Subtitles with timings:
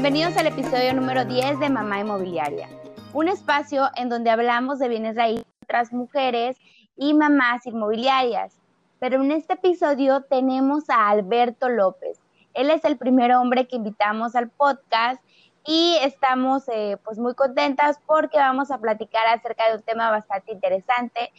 [0.00, 2.68] Bienvenidos al episodio número 10 de Mamá Inmobiliaria,
[3.12, 6.56] un espacio en donde hablamos de bienes raíces otras mujeres
[6.96, 8.60] y mamás inmobiliarias.
[9.00, 12.20] Pero en este episodio tenemos a Alberto López.
[12.54, 15.20] Él es el primer hombre que invitamos al podcast
[15.66, 20.52] y estamos eh, pues muy contentas porque vamos a platicar acerca de un tema bastante
[20.52, 21.32] interesante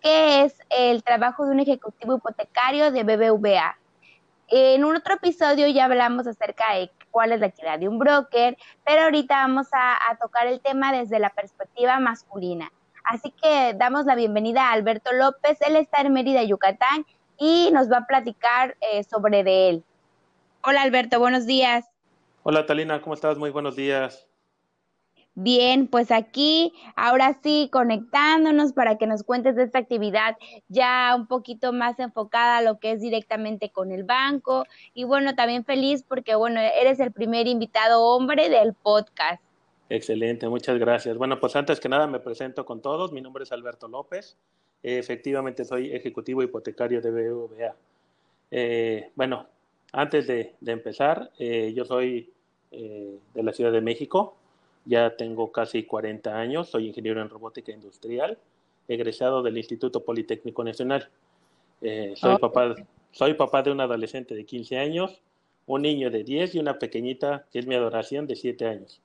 [0.00, 3.76] que es el trabajo de un ejecutivo hipotecario de BBVA.
[4.46, 8.58] En un otro episodio ya hablamos acerca de cuál es la actividad de un broker,
[8.84, 12.72] pero ahorita vamos a, tocar el tema desde la perspectiva masculina.
[13.04, 17.06] Así que damos la bienvenida a Alberto López, él está en Mérida, Yucatán,
[17.38, 19.84] y nos va a platicar eh, sobre de él.
[20.64, 21.88] Hola Alberto, buenos días.
[22.42, 23.38] Hola Talina, ¿cómo estás?
[23.38, 24.26] Muy buenos días.
[25.36, 30.36] Bien, pues aquí, ahora sí, conectándonos para que nos cuentes de esta actividad
[30.68, 34.64] ya un poquito más enfocada a lo que es directamente con el banco.
[34.94, 39.42] Y bueno, también feliz porque, bueno, eres el primer invitado hombre del podcast.
[39.88, 41.18] Excelente, muchas gracias.
[41.18, 43.10] Bueno, pues antes que nada me presento con todos.
[43.10, 44.36] Mi nombre es Alberto López.
[44.84, 47.74] efectivamente, soy ejecutivo hipotecario de BBVA.
[48.52, 49.48] Eh, bueno,
[49.92, 52.32] antes de, empezar, eh, yo soy
[52.70, 54.36] eh, de la Ciudad de México
[54.84, 58.38] ya tengo casi 40 años, soy ingeniero en robótica industrial,
[58.88, 61.08] egresado del Instituto Politécnico Nacional.
[61.80, 62.74] Eh, soy, papá,
[63.12, 65.22] soy papá de un adolescente de 15 años,
[65.66, 69.00] un niño de 10 y una pequeñita, que es mi adoración, de 7 años.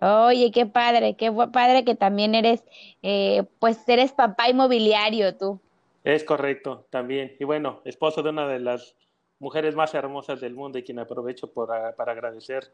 [0.00, 2.64] Oye, qué padre, qué padre que también eres,
[3.02, 5.60] eh, pues eres papá inmobiliario tú.
[6.02, 7.36] Es correcto, también.
[7.38, 8.96] Y bueno, esposo de una de las
[9.38, 12.72] mujeres más hermosas del mundo y quien aprovecho para agradecer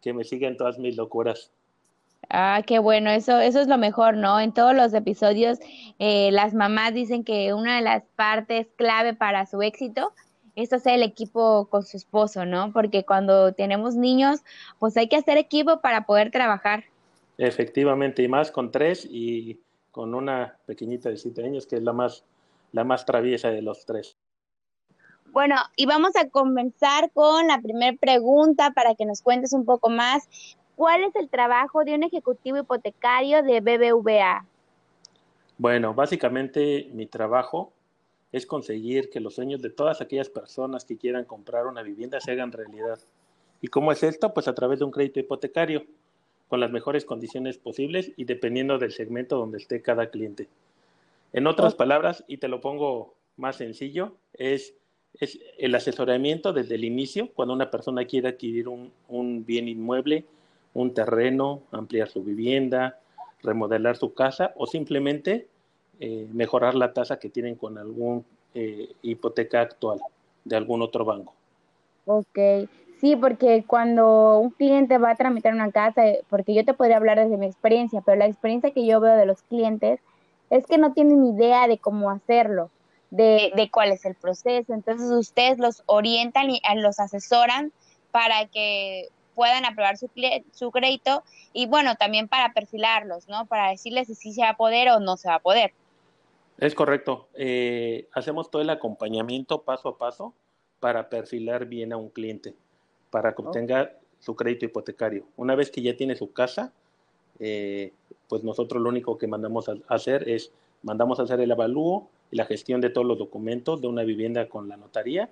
[0.00, 1.52] que me siga en todas mis locuras.
[2.28, 4.40] Ah, qué bueno, eso, eso es lo mejor, ¿no?
[4.40, 5.58] En todos los episodios
[5.98, 10.12] eh, las mamás dicen que una de las partes clave para su éxito
[10.54, 12.72] es hacer el equipo con su esposo, ¿no?
[12.72, 14.40] Porque cuando tenemos niños,
[14.78, 16.84] pues hay que hacer equipo para poder trabajar.
[17.38, 19.60] Efectivamente, y más con tres y
[19.90, 22.24] con una pequeñita de siete años, que es la más,
[22.72, 24.16] la más traviesa de los tres.
[25.32, 29.88] Bueno, y vamos a comenzar con la primera pregunta para que nos cuentes un poco
[29.88, 30.28] más
[30.76, 34.46] ¿Cuál es el trabajo de un ejecutivo hipotecario de BBVA?
[35.58, 37.72] Bueno, básicamente mi trabajo
[38.32, 42.32] es conseguir que los sueños de todas aquellas personas que quieran comprar una vivienda se
[42.32, 42.98] hagan realidad.
[43.60, 44.32] ¿Y cómo es esto?
[44.32, 45.84] Pues a través de un crédito hipotecario,
[46.48, 50.48] con las mejores condiciones posibles y dependiendo del segmento donde esté cada cliente.
[51.32, 54.74] En otras palabras, y te lo pongo más sencillo, es,
[55.18, 60.26] es el asesoramiento desde el inicio, cuando una persona quiere adquirir un, un bien inmueble,
[60.74, 62.98] un terreno, ampliar su vivienda,
[63.42, 65.48] remodelar su casa o simplemente
[66.00, 68.24] eh, mejorar la tasa que tienen con algún
[68.54, 70.00] eh, hipoteca actual
[70.44, 71.34] de algún otro banco.
[72.06, 72.38] Ok,
[73.00, 77.18] sí, porque cuando un cliente va a tramitar una casa, porque yo te podría hablar
[77.18, 80.00] desde mi experiencia, pero la experiencia que yo veo de los clientes
[80.50, 82.70] es que no tienen idea de cómo hacerlo,
[83.10, 84.74] de, de cuál es el proceso.
[84.74, 87.72] Entonces ustedes los orientan y los asesoran
[88.10, 90.08] para que puedan aprobar su,
[90.52, 91.22] su crédito
[91.52, 93.46] y bueno, también para perfilarlos, ¿no?
[93.46, 95.72] Para decirles si se va a poder o no se va a poder.
[96.58, 97.28] Es correcto.
[97.34, 100.34] Eh, hacemos todo el acompañamiento paso a paso
[100.80, 102.54] para perfilar bien a un cliente,
[103.10, 105.26] para que obtenga su crédito hipotecario.
[105.36, 106.72] Una vez que ya tiene su casa,
[107.40, 107.92] eh,
[108.28, 112.36] pues nosotros lo único que mandamos a hacer es, mandamos a hacer el avalúo y
[112.36, 115.28] la gestión de todos los documentos de una vivienda con la notaría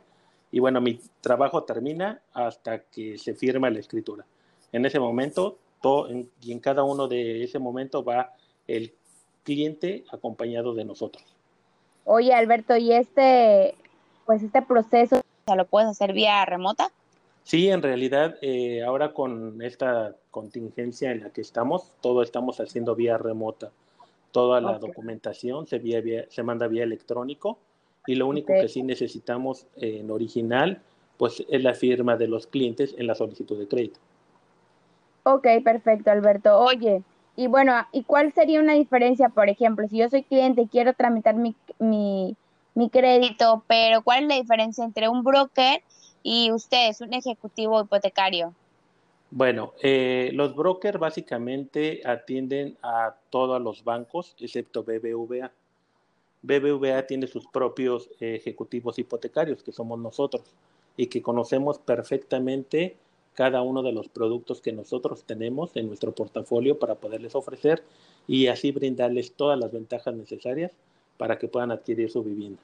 [0.51, 4.25] y bueno, mi trabajo termina hasta que se firma la escritura.
[4.73, 8.35] En ese momento, todo, y en cada uno de ese momento va
[8.67, 8.95] el
[9.45, 11.25] cliente acompañado de nosotros.
[12.05, 13.75] Oye, Alberto, ¿y este,
[14.27, 15.21] pues este proceso
[15.55, 16.91] lo puedes hacer vía remota?
[17.43, 22.95] Sí, en realidad, eh, ahora con esta contingencia en la que estamos, todo estamos haciendo
[22.95, 23.71] vía remota.
[24.31, 27.59] Toda la documentación se, vía, se manda vía electrónico
[28.11, 30.83] y lo único que sí necesitamos en original
[31.17, 34.01] pues es la firma de los clientes en la solicitud de crédito.
[35.23, 36.59] Ok, perfecto, Alberto.
[36.59, 37.05] Oye,
[37.37, 40.93] y bueno, ¿y cuál sería una diferencia, por ejemplo, si yo soy cliente y quiero
[40.95, 42.35] tramitar mi, mi,
[42.75, 45.83] mi crédito, pero cuál es la diferencia entre un broker
[46.25, 48.53] y ustedes, un ejecutivo hipotecario?
[49.31, 55.53] Bueno, eh, los brokers básicamente atienden a todos los bancos, excepto BBVA.
[56.43, 60.43] BBVA tiene sus propios ejecutivos hipotecarios, que somos nosotros,
[60.97, 62.97] y que conocemos perfectamente
[63.35, 67.83] cada uno de los productos que nosotros tenemos en nuestro portafolio para poderles ofrecer
[68.27, 70.73] y así brindarles todas las ventajas necesarias
[71.17, 72.61] para que puedan adquirir su vivienda.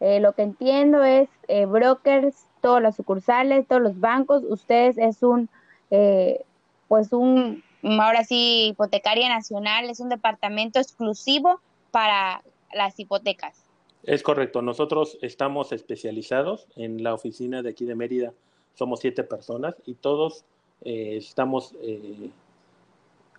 [0.00, 5.22] Eh, lo que entiendo es eh, brokers, todas las sucursales, todos los bancos, ustedes es
[5.22, 5.48] un
[5.90, 6.44] eh,
[6.86, 11.60] pues un, ahora sí, hipotecaria nacional, es un departamento exclusivo
[11.90, 12.42] para
[12.72, 13.64] las hipotecas.
[14.02, 18.32] Es correcto, nosotros estamos especializados en la oficina de aquí de Mérida,
[18.74, 20.44] somos siete personas y todos
[20.84, 22.30] eh, estamos eh,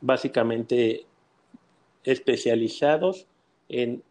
[0.01, 1.05] básicamente
[2.03, 3.25] especializados
[3.69, 4.03] en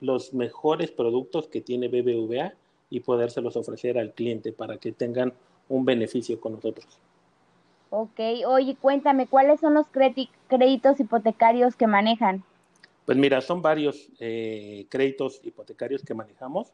[0.00, 2.54] los mejores productos que tiene BBVA
[2.88, 5.32] y podérselos ofrecer al cliente para que tengan
[5.68, 6.86] un beneficio con nosotros.
[7.90, 12.44] Ok, oye, cuéntame, ¿cuáles son los créditos hipotecarios que manejan?
[13.10, 16.68] Pues mira, son varios eh, créditos hipotecarios que manejamos.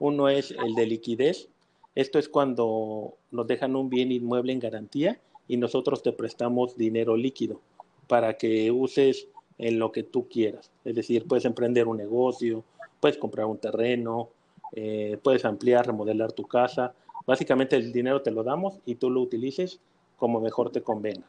[0.00, 1.48] Uno es el de liquidez.
[1.94, 5.18] Esto es cuando nos dejan un bien inmueble en garantía
[5.48, 7.62] y nosotros te prestamos dinero líquido
[8.06, 10.70] para que uses en lo que tú quieras.
[10.84, 12.64] Es decir, puedes emprender un negocio,
[13.00, 14.28] puedes comprar un terreno,
[14.72, 16.92] eh, puedes ampliar, remodelar tu casa.
[17.26, 19.80] Básicamente el dinero te lo damos y tú lo utilices
[20.18, 21.24] como mejor te convenga.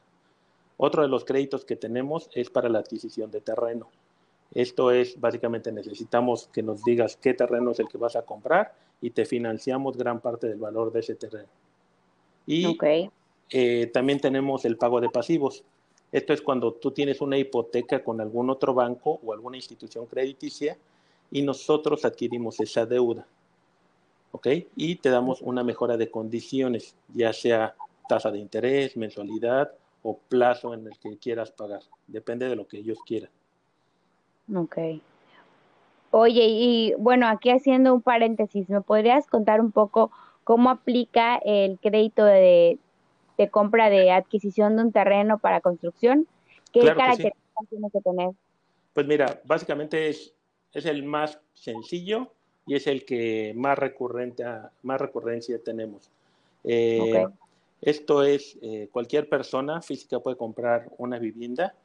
[0.75, 3.87] Otro de los créditos que tenemos es para la adquisición de terreno.
[4.53, 8.73] Esto es, básicamente necesitamos que nos digas qué terreno es el que vas a comprar
[9.01, 11.49] y te financiamos gran parte del valor de ese terreno.
[12.45, 12.77] Y
[13.51, 15.63] eh, también tenemos el pago de pasivos.
[16.11, 20.77] Esto es cuando tú tienes una hipoteca con algún otro banco o alguna institución crediticia
[21.29, 23.27] y nosotros adquirimos esa deuda.
[24.31, 24.47] ¿Ok?
[24.75, 27.75] Y te damos una mejora de condiciones, ya sea
[28.07, 29.71] tasa de interés, mensualidad
[30.01, 31.81] o plazo en el que quieras pagar.
[32.07, 33.29] Depende de lo que ellos quieran.
[34.55, 34.77] Ok.
[36.11, 40.11] Oye, y bueno, aquí haciendo un paréntesis, ¿me podrías contar un poco
[40.43, 42.79] cómo aplica el crédito de,
[43.51, 46.27] compra de adquisición de un terreno para construcción?
[46.73, 48.31] ¿Qué características tiene que tener?
[48.93, 50.33] Pues mira, básicamente es,
[50.73, 52.31] es el más sencillo
[52.65, 54.43] y es el que más recurrente,
[54.81, 56.09] más recurrencia tenemos.
[56.63, 57.25] Eh,
[57.81, 61.75] esto es, eh, cualquier persona física puede comprar una vivienda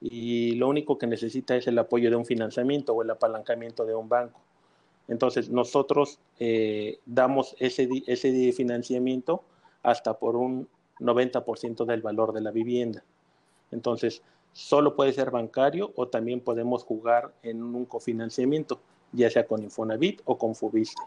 [0.00, 3.94] y lo único que necesita es el apoyo de un financiamiento o el apalancamiento de
[3.94, 4.40] un banco.
[5.08, 9.42] Entonces, nosotros eh, damos ese, ese financiamiento
[9.82, 10.68] hasta por un
[11.00, 13.02] 90% del valor de la vivienda.
[13.70, 14.22] Entonces,
[14.52, 18.80] solo puede ser bancario o también podemos jugar en un cofinanciamiento,
[19.12, 21.02] ya sea con Infonavit o con Fubiste.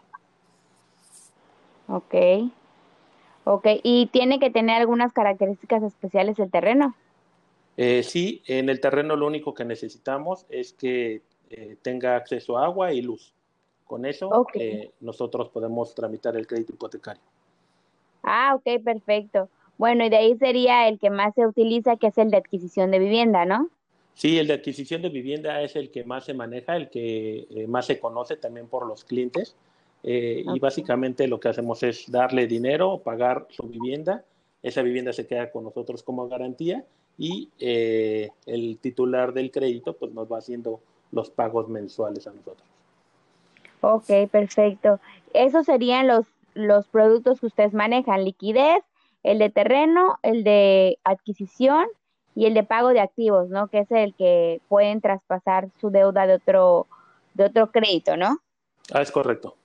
[1.88, 2.14] Ok.
[3.44, 6.94] Ok, ¿y tiene que tener algunas características especiales el terreno?
[7.76, 12.64] Eh, sí, en el terreno lo único que necesitamos es que eh, tenga acceso a
[12.66, 13.32] agua y luz.
[13.84, 17.22] Con eso eh, nosotros podemos tramitar el crédito hipotecario.
[18.22, 19.48] Ah, ok, perfecto.
[19.78, 22.90] Bueno, y de ahí sería el que más se utiliza, que es el de adquisición
[22.90, 23.68] de vivienda, ¿no?
[24.14, 27.86] Sí, el de adquisición de vivienda es el que más se maneja, el que más
[27.86, 29.56] se conoce también por los clientes.
[30.04, 34.24] Y básicamente lo que hacemos es darle dinero, pagar su vivienda.
[34.62, 36.84] Esa vivienda se queda con nosotros como garantía
[37.18, 40.80] y eh, el titular del crédito pues nos va haciendo
[41.10, 42.66] los pagos mensuales a nosotros.
[43.80, 45.00] Ok, perfecto.
[45.34, 48.82] Esos serían los, los productos que ustedes manejan, liquidez,
[49.22, 51.86] el de terreno, el de adquisición
[52.34, 53.68] y el de pago de activos, ¿no?
[53.68, 56.86] Que es el que pueden traspasar su deuda de otro,
[57.34, 58.38] de otro crédito, ¿no?
[58.92, 59.56] Ah, es correcto.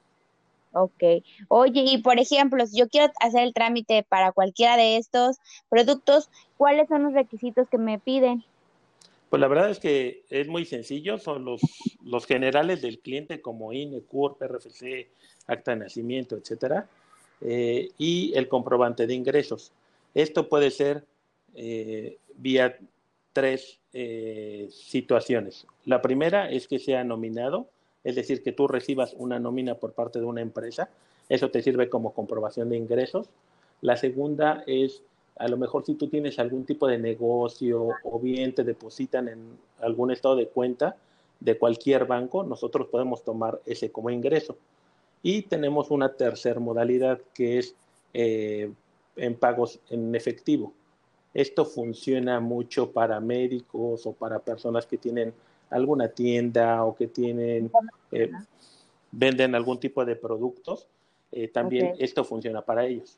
[0.74, 1.24] Ok.
[1.48, 5.38] Oye, y por ejemplo, si yo quiero hacer el trámite para cualquiera de estos
[5.70, 8.44] productos, ¿cuáles son los requisitos que me piden?
[9.30, 11.62] Pues la verdad es que es muy sencillo, son los,
[12.04, 15.10] los generales del cliente como INE, CURP, RFC,
[15.48, 16.88] acta de nacimiento, etcétera,
[17.42, 19.72] eh, y el comprobante de ingresos.
[20.14, 21.04] Esto puede ser
[21.56, 22.78] eh, vía
[23.34, 25.68] tres eh, situaciones.
[25.86, 27.70] La primera es que sea nominado,
[28.08, 30.88] es decir, que tú recibas una nómina por parte de una empresa,
[31.28, 33.28] eso te sirve como comprobación de ingresos.
[33.82, 35.04] La segunda es,
[35.36, 39.58] a lo mejor si tú tienes algún tipo de negocio o bien te depositan en
[39.82, 40.96] algún estado de cuenta
[41.42, 44.56] de cualquier banco, nosotros podemos tomar ese como ingreso.
[45.22, 47.76] Y tenemos una tercera modalidad que es
[48.14, 48.72] eh,
[49.18, 50.72] en pagos en efectivo.
[51.34, 55.34] Esto funciona mucho para médicos o para personas que tienen
[55.70, 57.72] alguna tienda o que tienen,
[58.12, 58.32] eh,
[59.12, 60.88] venden algún tipo de productos,
[61.32, 63.18] eh, también esto funciona para ellos.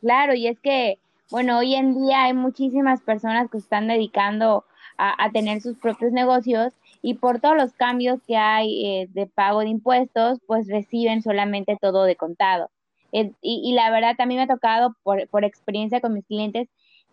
[0.00, 0.98] Claro, y es que,
[1.30, 4.64] bueno, hoy en día hay muchísimas personas que se están dedicando
[4.96, 9.60] a, tener sus propios negocios y por todos los cambios que hay eh, de pago
[9.60, 12.70] de impuestos, pues reciben solamente todo de contado.
[13.10, 16.68] y, y, la verdad también me ha tocado por, por experiencia con mis clientes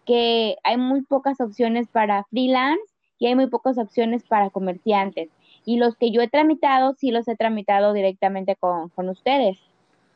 [0.06, 2.91] que hay muy pocas opciones para freelance
[3.22, 5.30] y hay muy pocas opciones para comerciantes.
[5.64, 9.60] Y los que yo he tramitado, sí los he tramitado directamente con, ustedes.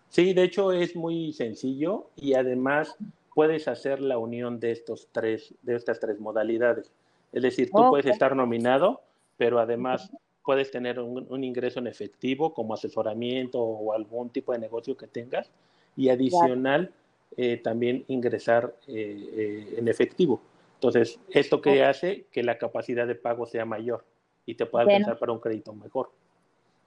[0.09, 2.97] Sí, de hecho es muy sencillo y además
[3.35, 6.91] puedes hacer la unión de estos tres, de estas tres modalidades.
[7.31, 9.01] Es decir, tú puedes estar nominado,
[9.37, 10.11] pero además
[10.43, 15.51] puedes tener un, ingreso en efectivo como asesoramiento o algún tipo de negocio que tengas
[15.95, 16.91] y adicional
[17.37, 20.41] eh, también ingresar eh, eh, en efectivo.
[20.75, 22.27] Entonces, ¿esto que hace?
[22.31, 24.05] Que la capacidad de pago sea mayor
[24.45, 26.11] y te pueda alcanzar para un crédito mejor.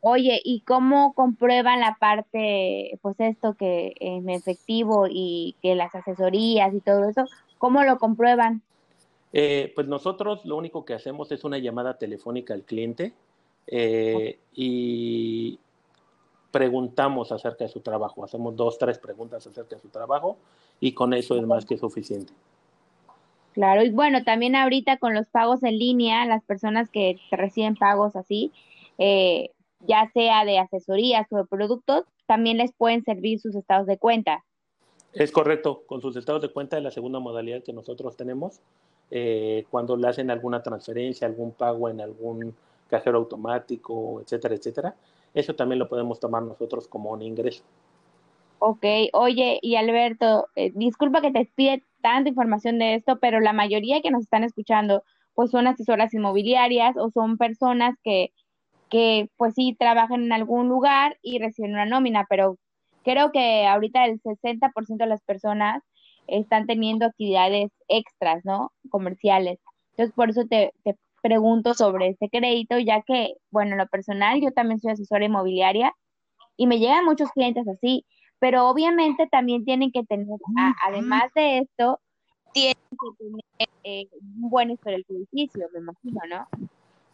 [0.00, 6.73] Oye, ¿y cómo comprueban la parte, pues esto que en efectivo y que las asesorías
[6.73, 7.25] y todo eso,
[7.59, 8.62] cómo lo comprueban?
[9.33, 13.12] Eh, pues nosotros lo único que hacemos es una llamada telefónica al cliente
[13.66, 15.59] eh, y
[16.50, 18.25] preguntamos acerca de su trabajo.
[18.25, 20.38] Hacemos dos, tres preguntas acerca de su trabajo
[20.80, 22.33] y con eso es más que suficiente.
[23.59, 28.15] Claro, y bueno, también ahorita con los pagos en línea, las personas que reciben pagos
[28.15, 28.53] así,
[28.99, 29.50] eh,
[29.81, 34.45] ya sea de asesorías o de productos, también les pueden servir sus estados de cuenta.
[35.12, 38.61] Es correcto, con sus estados de cuenta es la segunda modalidad que nosotros tenemos.
[39.11, 42.55] Eh, cuando le hacen alguna transferencia, algún pago en algún
[42.88, 44.95] cajero automático, etcétera, etcétera,
[45.35, 47.65] eso también lo podemos tomar nosotros como un ingreso.
[48.61, 48.85] Ok,
[49.15, 54.00] oye, y Alberto, eh, disculpa que te pide tanta información de esto, pero la mayoría
[54.02, 55.02] que nos están escuchando,
[55.35, 58.33] pues son asesoras inmobiliarias o son personas que
[58.88, 62.59] que pues sí trabajan en algún lugar y reciben una nómina, pero
[63.05, 65.83] creo que ahorita el 60% de las personas
[66.26, 68.73] están teniendo actividades extras, ¿no?
[68.90, 69.59] Comerciales.
[69.93, 74.40] Entonces, por eso te, te pregunto sobre este crédito, ya que, bueno, en lo personal,
[74.40, 75.93] yo también soy asesora inmobiliaria
[76.57, 78.05] y me llegan muchos clientes así,
[78.38, 80.38] pero obviamente también tienen que tener,
[80.87, 82.00] además de esto,
[82.52, 84.09] tienen que tener eh,
[84.40, 86.49] un buen historial crediticio, me imagino, ¿no?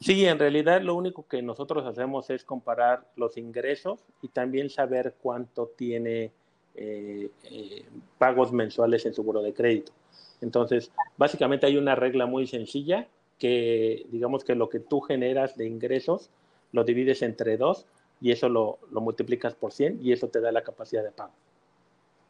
[0.00, 5.14] Sí, en realidad lo único que nosotros hacemos es comparar los ingresos y también saber
[5.22, 6.30] cuánto tiene
[6.74, 7.84] eh, eh,
[8.18, 9.92] pagos mensuales en su buro de crédito.
[10.40, 15.66] Entonces, básicamente hay una regla muy sencilla que digamos que lo que tú generas de
[15.66, 16.30] ingresos
[16.72, 17.86] lo divides entre dos
[18.24, 21.34] y eso lo, lo multiplicas por 100 y eso te da la capacidad de pago.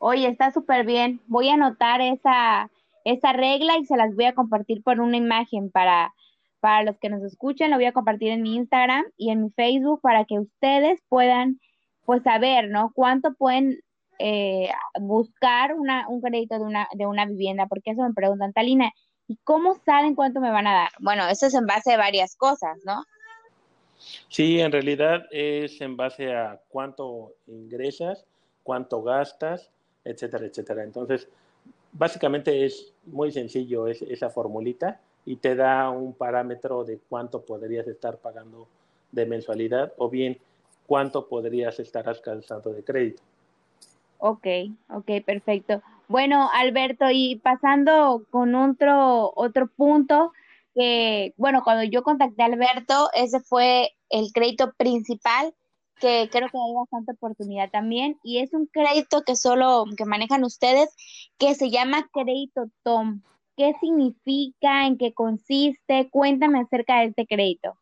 [0.01, 1.21] Oye, está súper bien.
[1.29, 2.69] Voy a anotar esa,
[3.05, 6.13] esa regla y se las voy a compartir por una imagen para
[6.59, 9.51] para los que nos escuchan, lo voy a compartir en mi Instagram y en mi
[9.51, 11.61] Facebook para que ustedes puedan,
[12.07, 12.91] pues, saber, ¿no?
[12.95, 13.81] Cuánto pueden
[14.19, 18.91] eh, buscar una, un crédito de una, de una vivienda, porque eso me preguntan, Talina,
[19.29, 20.89] ¿y cómo saben cuánto me van a dar?
[21.01, 23.05] Bueno, eso es en base a varias cosas, ¿no?
[24.29, 28.25] Sí, en realidad es en base a cuánto ingresas,
[28.63, 29.71] cuánto gastas,
[30.05, 30.83] etcétera, etcétera.
[30.85, 31.29] Entonces,
[31.93, 38.19] básicamente es muy sencillo esa formulita y te da un parámetro de cuánto podrías estar
[38.19, 38.67] pagando
[39.13, 40.39] de mensualidad o bien
[40.87, 43.23] cuánto podrías estar alcanzando de crédito.
[44.19, 44.47] Ok,
[44.91, 45.83] ok, perfecto.
[46.09, 50.33] Bueno, Alberto, y pasando con otro, otro punto,
[50.75, 55.55] que, bueno, cuando yo contacté a Alberto, ese fue el crédito principal,
[56.01, 60.45] que creo que hay bastante oportunidad también, y es un crédito que solo, que manejan
[60.45, 60.95] ustedes,
[61.39, 63.23] que se llama crédito TOM.
[63.57, 64.87] ¿Qué significa?
[64.87, 66.09] ¿En qué consiste?
[66.11, 67.77] Cuéntame acerca de este crédito.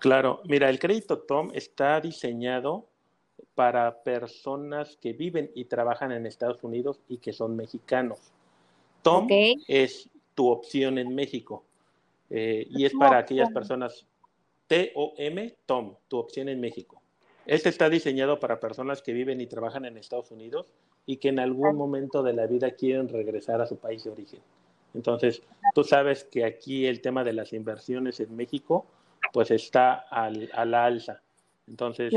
[0.00, 2.88] Claro, mira, el crédito TOM está diseñado
[3.54, 8.18] para personas que viven y trabajan en Estados Unidos y que son mexicanos.
[9.02, 9.28] TOM
[9.68, 11.62] es tu opción en México
[12.30, 14.06] eh, y es para aquellas personas
[14.66, 17.00] T-O-M, TOM, tu opción en México.
[17.46, 20.72] Este está diseñado para personas que viven y trabajan en Estados Unidos
[21.06, 24.40] y que en algún momento de la vida quieren regresar a su país de origen.
[24.94, 25.42] Entonces,
[25.74, 28.86] tú sabes que aquí el tema de las inversiones en México,
[29.32, 31.22] pues está al, a la alza.
[31.68, 32.12] Entonces,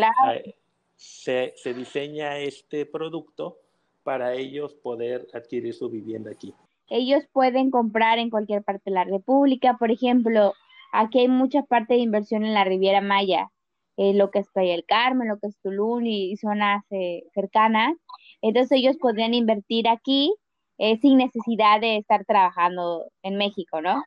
[0.95, 3.59] se, se diseña este producto
[4.03, 6.53] para ellos poder adquirir su vivienda aquí.
[6.89, 9.77] Ellos pueden comprar en cualquier parte de la República.
[9.77, 10.53] Por ejemplo,
[10.91, 13.51] aquí hay mucha parte de inversión en la Riviera Maya,
[13.97, 17.93] eh, lo que es Playa del Carmen, lo que es Tulum y zonas eh, cercanas.
[18.41, 20.33] Entonces ellos podrían invertir aquí
[20.77, 24.03] eh, sin necesidad de estar trabajando en México, ¿no?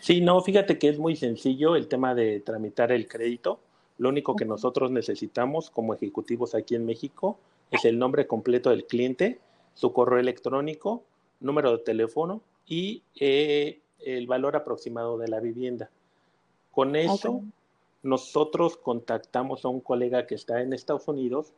[0.00, 3.60] Sí, no, fíjate que es muy sencillo el tema de tramitar el crédito.
[3.98, 7.38] Lo único que nosotros necesitamos como ejecutivos aquí en México
[7.70, 9.38] es el nombre completo del cliente,
[9.74, 11.04] su correo electrónico,
[11.40, 15.90] número de teléfono y eh, el valor aproximado de la vivienda.
[16.70, 17.42] Con eso,
[18.02, 21.52] nosotros contactamos a un colega que está en Estados Unidos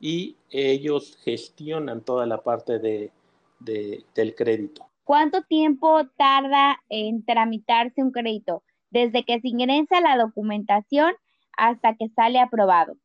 [0.00, 3.10] y ellos gestionan toda la parte de
[3.58, 4.86] del crédito.
[5.04, 8.62] ¿Cuánto tiempo tarda en tramitarse un crédito?
[8.90, 11.12] Desde que se ingresa la documentación
[11.56, 12.96] hasta que sale aprobado.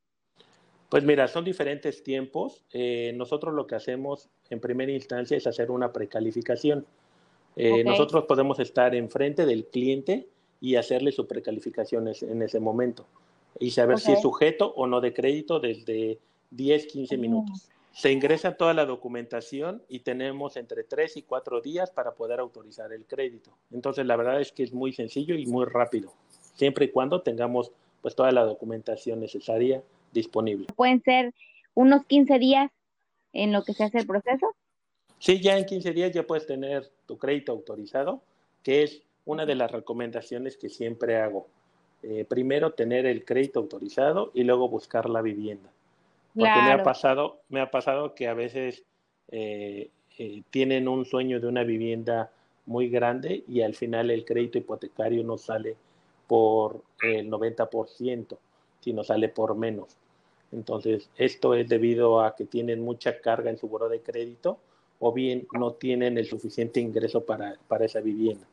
[0.91, 2.65] Pues mira, son diferentes tiempos.
[2.73, 6.85] Eh, nosotros lo que hacemos en primera instancia es hacer una precalificación.
[7.55, 10.27] Eh, nosotros podemos estar enfrente del cliente
[10.59, 13.05] y hacerle su precalificación en ese momento
[13.57, 16.19] y saber si es sujeto o no de crédito desde
[16.49, 17.69] 10, 15 minutos.
[17.93, 22.91] Se ingresa toda la documentación y tenemos entre 3 y 4 días para poder autorizar
[22.91, 23.51] el crédito.
[23.71, 26.11] Entonces, la verdad es que es muy sencillo y muy rápido,
[26.55, 27.71] siempre y cuando tengamos
[28.01, 29.81] pues toda la documentación necesaria
[30.11, 30.67] disponible.
[30.75, 31.33] ¿Pueden ser
[31.73, 32.71] unos 15 días
[33.33, 34.55] en lo que se hace el proceso?
[35.19, 38.21] Sí, ya en 15 días ya puedes tener tu crédito autorizado,
[38.63, 41.47] que es una de las recomendaciones que siempre hago.
[42.03, 45.69] Eh, primero tener el crédito autorizado y luego buscar la vivienda.
[46.33, 48.83] Porque me ha pasado, me ha pasado que a veces
[49.29, 52.31] eh, eh, tienen un sueño de una vivienda
[52.65, 55.75] muy grande y al final el crédito hipotecario no sale
[56.27, 58.37] por el 90%,
[58.81, 59.97] sino sale por menos.
[60.51, 64.59] Entonces, esto es debido a que tienen mucha carga en su buro de crédito
[64.99, 68.45] o bien no tienen el suficiente ingreso para, para esa vivienda.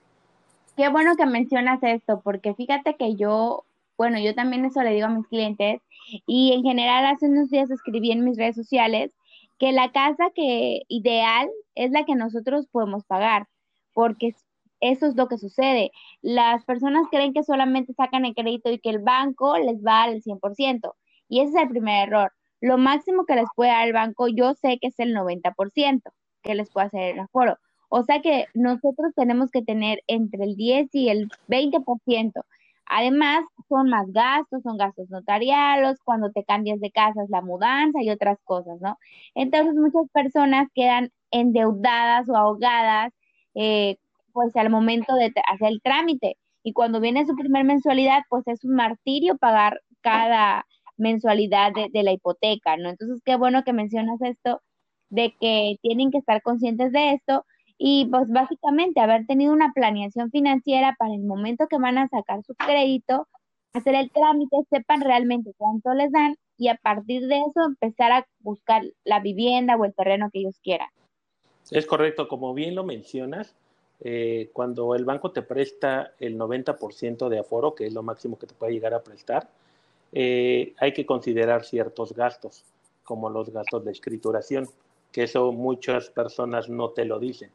[0.77, 3.65] Qué bueno que mencionas esto, porque fíjate que yo,
[3.97, 5.81] bueno, yo también eso le digo a mis clientes
[6.27, 9.13] y en general hace unos días escribí en mis redes sociales
[9.59, 13.49] que la casa que ideal es la que nosotros podemos pagar,
[13.93, 14.35] porque
[14.81, 15.91] eso es lo que sucede.
[16.23, 20.23] Las personas creen que solamente sacan el crédito y que el banco les va al
[20.23, 20.95] 100%,
[21.29, 22.33] y ese es el primer error.
[22.61, 26.03] Lo máximo que les puede dar el banco, yo sé que es el 90%
[26.43, 27.59] que les puede hacer el aforo.
[27.89, 32.45] O sea que nosotros tenemos que tener entre el 10 y el 20%.
[32.87, 38.03] Además, son más gastos, son gastos notariales, cuando te cambias de casa es la mudanza
[38.03, 38.99] y otras cosas, ¿no?
[39.35, 43.13] Entonces, muchas personas quedan endeudadas o ahogadas,
[43.55, 43.99] eh,
[44.38, 46.37] pues al momento de hacer el trámite.
[46.62, 50.64] Y cuando viene su primer mensualidad, pues es un martirio pagar cada
[50.97, 52.88] mensualidad de, de la hipoteca, ¿no?
[52.88, 54.61] Entonces, qué bueno que mencionas esto,
[55.11, 57.44] de que tienen que estar conscientes de esto
[57.79, 62.44] y pues básicamente haber tenido una planeación financiera para el momento que van a sacar
[62.44, 63.27] su crédito,
[63.72, 68.27] hacer el trámite, sepan realmente cuánto les dan y a partir de eso empezar a
[68.38, 70.90] buscar la vivienda o el terreno que ellos quieran.
[71.72, 73.57] Es correcto, como bien lo mencionas,
[74.01, 78.47] eh, cuando el banco te presta el 90% de aforo, que es lo máximo que
[78.47, 79.49] te puede llegar a prestar,
[80.13, 82.65] eh, hay que considerar ciertos gastos,
[83.05, 84.69] como los gastos de escrituración,
[85.13, 87.51] que eso muchas personas no te lo dicen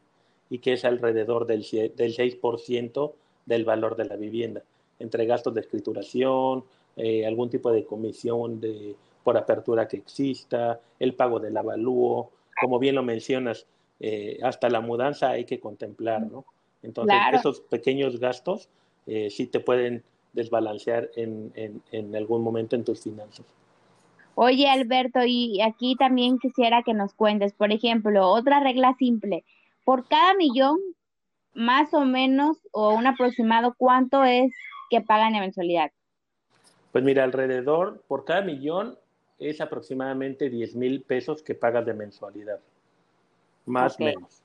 [0.49, 1.61] y que es alrededor del,
[1.95, 3.13] del 6%
[3.45, 4.61] del valor de la vivienda,
[4.99, 6.63] entre gastos de escrituración,
[6.95, 12.29] eh, algún tipo de comisión de, por apertura que exista, el pago del avalúo,
[12.59, 13.65] como bien lo mencionas,
[14.05, 16.43] eh, hasta la mudanza hay que contemplar, ¿no?
[16.81, 18.67] Entonces, esos pequeños gastos
[19.07, 23.45] eh, sí te pueden desbalancear en, en, en algún momento en tus finanzas.
[24.35, 29.45] Oye, Alberto, y aquí también quisiera que nos cuentes, por ejemplo, otra regla simple
[29.85, 30.79] por cada millón,
[31.53, 34.51] más o menos, o un aproximado, ¿cuánto es
[34.89, 35.91] que pagan en mensualidad?
[36.91, 38.97] Pues mira, alrededor, por cada millón
[39.39, 42.59] es aproximadamente 10 mil pesos que pagas de mensualidad,
[43.65, 44.43] más o menos.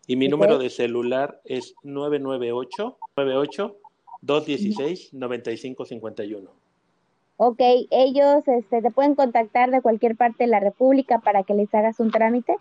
[0.06, 3.76] Y mi número de celular es 998 98
[4.22, 6.50] 216 9551.
[7.40, 11.72] Ok, ellos este, te pueden contactar de cualquier parte de la República para que les
[11.72, 12.56] hagas un trámite.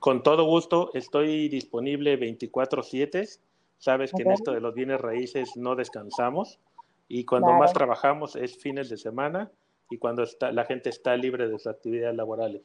[0.00, 3.40] Con todo gusto, estoy disponible 24/7.
[3.78, 6.58] Sabes que en esto de los bienes raíces no descansamos
[7.06, 9.52] y cuando más trabajamos es fines de semana
[9.88, 12.62] y cuando está, la gente está libre de sus actividades laborales.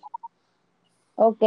[1.16, 1.44] Ok,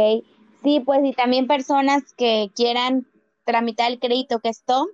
[0.63, 3.05] sí, pues y también personas que quieran
[3.43, 4.87] tramitar el crédito que es TOM,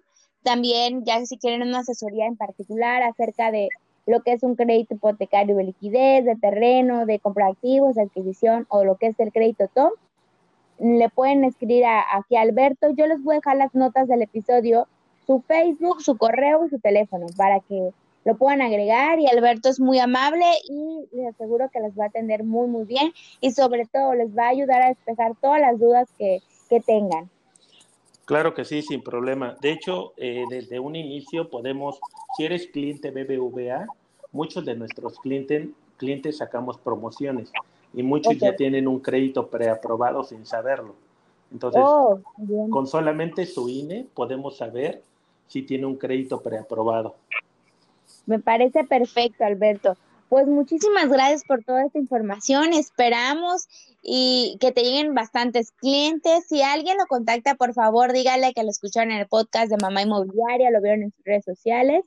[0.43, 3.69] también ya si quieren una asesoría en particular acerca de
[4.05, 8.65] lo que es un crédito hipotecario de liquidez, de terreno, de compra activos, de adquisición
[8.69, 9.91] o lo que es el crédito TOM,
[10.79, 12.89] le pueden escribir aquí a Alberto.
[12.91, 14.87] Yo les voy a dejar las notas del episodio,
[15.25, 17.91] su Facebook, su correo y su teléfono para que
[18.25, 22.07] lo puedan agregar y Alberto es muy amable y les aseguro que les va a
[22.07, 25.79] atender muy muy bien y sobre todo les va a ayudar a despejar todas las
[25.79, 27.29] dudas que, que tengan.
[28.25, 29.57] Claro que sí, sin problema.
[29.61, 31.99] De hecho, eh, desde un inicio podemos,
[32.37, 33.85] si eres cliente BBVA,
[34.31, 37.51] muchos de nuestros clientes, clientes sacamos promociones
[37.93, 40.95] y muchos ya tienen un crédito preaprobado sin saberlo.
[41.51, 42.19] Entonces, oh,
[42.69, 45.03] con solamente su INE podemos saber
[45.47, 47.15] si tiene un crédito preaprobado.
[48.25, 49.95] Me parece perfecto, Alberto.
[50.33, 52.73] Pues muchísimas gracias por toda esta información.
[52.73, 53.67] Esperamos
[54.01, 56.47] y que te lleguen bastantes clientes.
[56.49, 60.01] Si alguien lo contacta, por favor, dígale que lo escucharon en el podcast de Mamá
[60.01, 62.03] Inmobiliaria, lo vieron en sus redes sociales.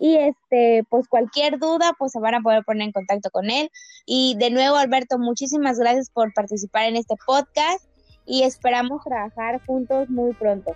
[0.00, 3.70] Y este, pues cualquier duda, pues se van a poder poner en contacto con él.
[4.06, 7.84] Y de nuevo, Alberto, muchísimas gracias por participar en este podcast
[8.24, 10.74] y esperamos trabajar juntos muy pronto.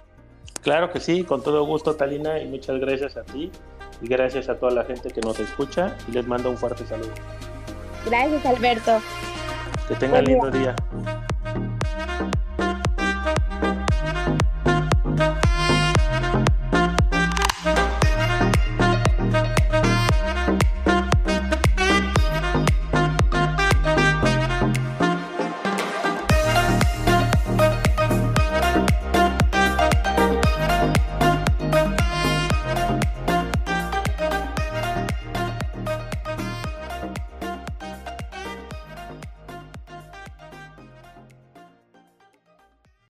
[0.60, 3.50] Claro que sí, con todo gusto, Talina, y muchas gracias a ti
[4.02, 7.12] y gracias a toda la gente que nos escucha y les mando un fuerte saludo.
[8.04, 9.00] Gracias, Alberto.
[9.88, 10.74] Que tengan lindo día.